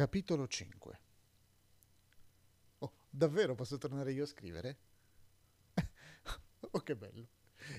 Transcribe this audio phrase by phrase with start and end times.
[0.00, 1.00] Capitolo 5
[2.78, 4.78] Oh, davvero posso tornare io a scrivere?
[6.70, 7.28] oh, che bello.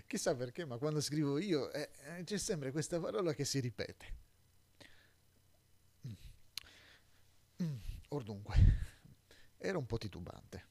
[0.05, 4.05] Chissà perché, ma quando scrivo io eh, eh, c'è sempre questa parola che si ripete.
[6.05, 6.13] Mm.
[7.63, 7.77] Mm.
[8.09, 8.55] Or dunque,
[9.57, 10.65] era un po' titubante.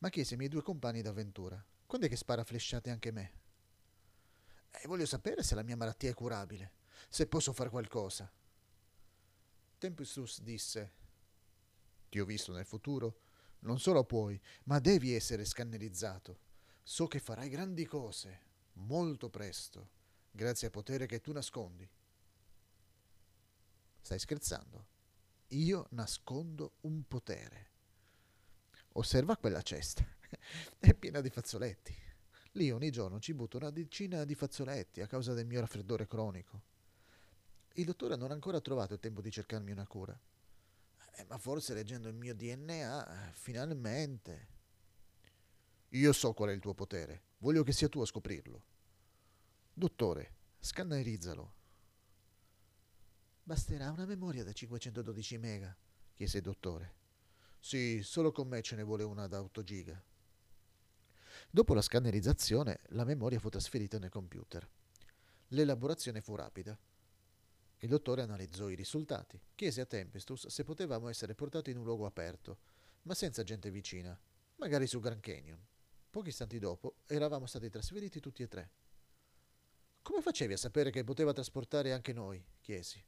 [0.00, 3.32] Ma chiese ai miei due compagni d'avventura, quando è che spara flesciate anche me?
[4.72, 6.72] E voglio sapere se la mia malattia è curabile,
[7.08, 8.28] se posso fare qualcosa.
[9.80, 10.92] Tempestus disse:
[12.10, 13.20] Ti ho visto nel futuro.
[13.60, 16.38] Non solo puoi, ma devi essere scannerizzato.
[16.82, 18.40] So che farai grandi cose,
[18.74, 19.88] molto presto,
[20.30, 21.88] grazie al potere che tu nascondi.
[24.02, 24.86] Stai scherzando?
[25.48, 27.68] Io nascondo un potere.
[28.92, 30.04] Osserva quella cesta.
[30.78, 31.94] È piena di fazzoletti.
[32.52, 36.68] Lì ogni giorno ci butto una decina di fazzoletti a causa del mio raffreddore cronico.
[37.74, 40.18] Il dottore non ha ancora trovato il tempo di cercarmi una cura.
[41.12, 44.48] Eh, ma forse leggendo il mio DNA, finalmente.
[45.90, 47.22] Io so qual è il tuo potere.
[47.38, 48.62] Voglio che sia tu a scoprirlo.
[49.72, 51.54] Dottore, scannerizzalo.
[53.42, 55.76] Basterà una memoria da 512 mega,
[56.14, 56.94] chiese il dottore.
[57.58, 60.02] Sì, solo con me ce ne vuole una da 8 giga.
[61.50, 64.68] Dopo la scannerizzazione, la memoria fu trasferita nel computer.
[65.48, 66.78] L'elaborazione fu rapida.
[67.82, 72.04] Il dottore analizzò i risultati, chiese a Tempestus se potevamo essere portati in un luogo
[72.04, 72.58] aperto,
[73.02, 74.18] ma senza gente vicina,
[74.56, 75.58] magari su Grand Canyon.
[76.10, 78.70] Pochi istanti dopo eravamo stati trasferiti tutti e tre.
[80.02, 82.44] Come facevi a sapere che poteva trasportare anche noi?
[82.60, 83.02] chiesi.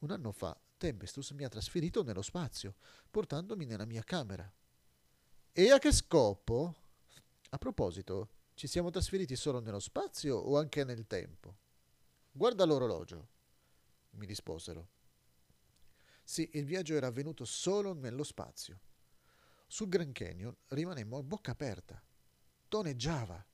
[0.00, 2.74] Un anno fa Tempestus mi ha trasferito nello spazio,
[3.08, 4.52] portandomi nella mia camera.
[5.52, 6.74] E a che scopo?
[7.50, 11.56] A proposito, ci siamo trasferiti solo nello spazio o anche nel tempo?
[12.32, 13.38] Guarda l'orologio
[14.20, 14.88] mi risposero.
[16.22, 18.78] Sì, il viaggio era avvenuto solo nello spazio.
[19.66, 22.00] Sul Grand Canyon rimanemmo a bocca aperta.
[22.68, 23.44] Toneggiava.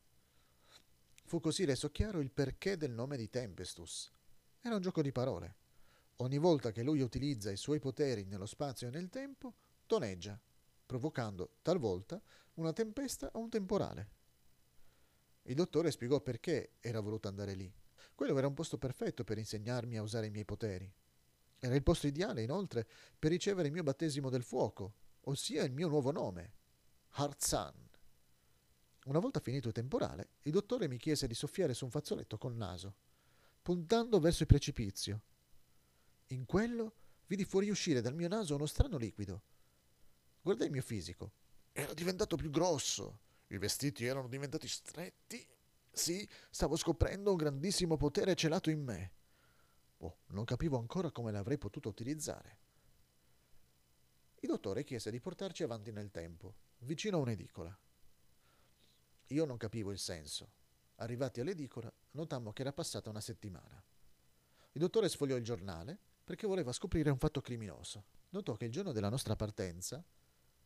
[1.24, 4.12] Fu così reso chiaro il perché del nome di Tempestus.
[4.60, 5.56] Era un gioco di parole.
[6.16, 9.54] Ogni volta che lui utilizza i suoi poteri nello spazio e nel tempo,
[9.86, 10.38] toneggia,
[10.84, 12.20] provocando talvolta
[12.54, 14.10] una tempesta o un temporale.
[15.42, 17.72] Il dottore spiegò perché era voluto andare lì.
[18.16, 20.90] Quello era un posto perfetto per insegnarmi a usare i miei poteri.
[21.58, 22.88] Era il posto ideale, inoltre,
[23.18, 24.94] per ricevere il mio battesimo del fuoco,
[25.24, 26.54] ossia il mio nuovo nome,
[27.10, 27.74] Harzan.
[29.04, 32.54] Una volta finito il temporale, il dottore mi chiese di soffiare su un fazzoletto col
[32.54, 32.94] naso,
[33.60, 35.20] puntando verso il precipizio.
[36.28, 36.94] In quello
[37.26, 39.42] vidi fuoriuscire dal mio naso uno strano liquido.
[40.40, 41.32] Guardai il mio fisico.
[41.70, 43.20] Era diventato più grosso.
[43.48, 45.46] I vestiti erano diventati stretti
[45.98, 49.12] sì, stavo scoprendo un grandissimo potere celato in me.
[50.00, 52.58] Oh, non capivo ancora come l'avrei potuto utilizzare.
[54.40, 57.76] Il dottore chiese di portarci avanti nel tempo, vicino a un'edicola.
[59.28, 60.52] Io non capivo il senso.
[60.96, 63.82] Arrivati all'edicola, notammo che era passata una settimana.
[64.72, 68.04] Il dottore sfogliò il giornale perché voleva scoprire un fatto criminoso.
[68.28, 70.04] Notò che il giorno della nostra partenza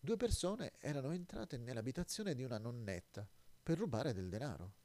[0.00, 3.24] due persone erano entrate nell'abitazione di una nonnetta
[3.62, 4.79] per rubare del denaro.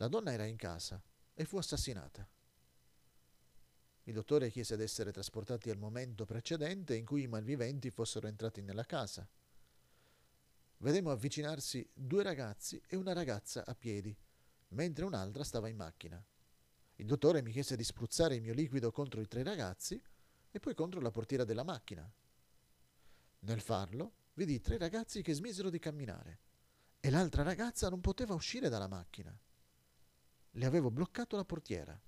[0.00, 1.02] La donna era in casa
[1.34, 2.26] e fu assassinata.
[4.04, 8.62] Il dottore chiese di essere trasportati al momento precedente in cui i malviventi fossero entrati
[8.62, 9.28] nella casa.
[10.78, 14.16] Vedemmo avvicinarsi due ragazzi e una ragazza a piedi,
[14.68, 16.24] mentre un'altra stava in macchina.
[16.94, 20.00] Il dottore mi chiese di spruzzare il mio liquido contro i tre ragazzi
[20.48, 22.08] e poi contro la portiera della macchina.
[23.40, 26.38] Nel farlo, vidi tre ragazzi che smisero di camminare
[27.00, 29.36] e l'altra ragazza non poteva uscire dalla macchina
[30.52, 32.00] le avevo bloccato la portiera.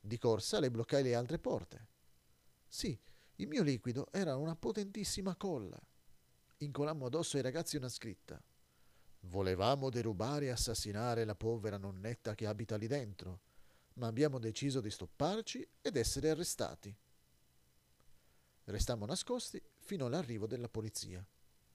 [0.00, 1.88] Di corsa le bloccai le altre porte.
[2.66, 2.98] Sì,
[3.36, 5.80] il mio liquido era una potentissima colla.
[6.58, 8.42] Incolammo addosso ai ragazzi una scritta.
[9.24, 13.40] Volevamo derubare e assassinare la povera nonnetta che abita lì dentro,
[13.94, 16.94] ma abbiamo deciso di stopparci ed essere arrestati.
[18.64, 21.26] Restammo nascosti fino all'arrivo della polizia.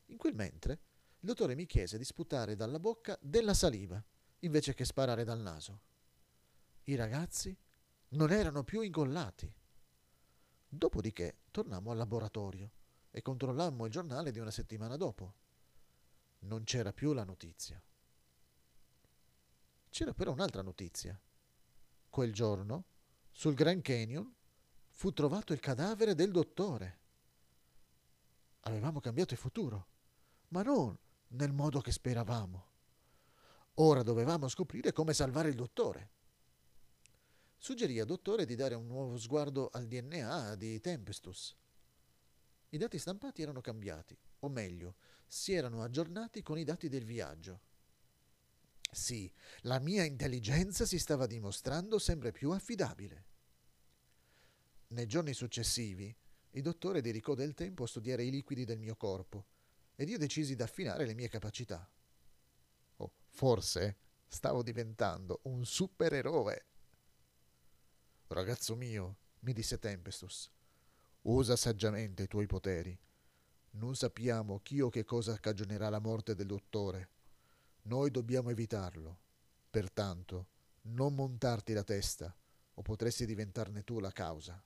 [0.07, 0.73] In quel mentre,
[1.19, 4.03] il dottore mi chiese di sputare dalla bocca della saliva
[4.45, 5.81] invece che sparare dal naso.
[6.83, 7.57] I ragazzi
[8.09, 9.53] non erano più ingollati.
[10.67, 12.71] Dopodiché tornammo al laboratorio
[13.09, 15.35] e controllammo il giornale di una settimana dopo.
[16.39, 17.81] Non c'era più la notizia.
[19.89, 21.19] C'era però un'altra notizia.
[22.09, 22.85] Quel giorno,
[23.31, 24.33] sul Grand Canyon,
[24.89, 26.99] fu trovato il cadavere del dottore.
[28.61, 29.87] Avevamo cambiato il futuro,
[30.49, 30.97] ma non
[31.29, 32.73] nel modo che speravamo.
[33.75, 36.09] Ora dovevamo scoprire come salvare il dottore.
[37.57, 41.55] Suggerì al dottore di dare un nuovo sguardo al DNA di Tempestus.
[42.69, 44.95] I dati stampati erano cambiati, o meglio,
[45.27, 47.61] si erano aggiornati con i dati del viaggio.
[48.91, 49.29] Sì,
[49.61, 53.25] la mia intelligenza si stava dimostrando sempre più affidabile.
[54.87, 56.15] Nei giorni successivi,
[56.51, 59.47] il dottore dedicò del tempo a studiare i liquidi del mio corpo
[59.95, 61.89] ed io decisi di affinare le mie capacità.
[63.35, 63.97] Forse
[64.29, 66.65] stavo diventando un supereroe.
[68.27, 70.49] Ragazzo mio, mi disse Tempestus,
[71.23, 72.97] usa saggiamente i tuoi poteri.
[73.71, 77.09] Non sappiamo chi o che cosa cagionerà la morte del dottore.
[77.83, 79.19] Noi dobbiamo evitarlo.
[79.69, 80.47] Pertanto,
[80.83, 82.33] non montarti la testa,
[82.75, 84.63] o potresti diventarne tu la causa.